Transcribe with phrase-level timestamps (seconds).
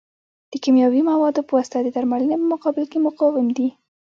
[0.51, 3.69] د کیمیاوي موادو په واسطه د درملنې په مقابل کې مقاوم دي.